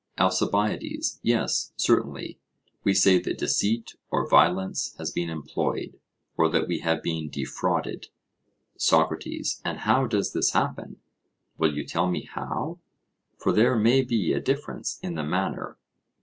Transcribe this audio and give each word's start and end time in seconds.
ALCIBIADES: 0.17 1.19
Yes, 1.21 1.73
certainly; 1.75 2.39
we 2.83 2.91
say 2.91 3.19
that 3.19 3.37
deceit 3.37 3.97
or 4.09 4.27
violence 4.27 4.95
has 4.97 5.11
been 5.11 5.29
employed, 5.29 5.99
or 6.35 6.49
that 6.49 6.67
we 6.67 6.79
have 6.79 7.03
been 7.03 7.29
defrauded. 7.29 8.07
SOCRATES: 8.77 9.61
And 9.63 9.81
how 9.81 10.07
does 10.07 10.33
this 10.33 10.53
happen? 10.53 10.99
Will 11.59 11.77
you 11.77 11.85
tell 11.85 12.09
me 12.09 12.23
how? 12.23 12.79
For 13.37 13.51
there 13.51 13.75
may 13.75 14.01
be 14.01 14.33
a 14.33 14.39
difference 14.41 14.99
in 15.03 15.13
the 15.13 15.23
manner. 15.23 15.77